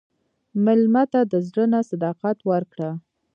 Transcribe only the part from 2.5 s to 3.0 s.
ورکړه.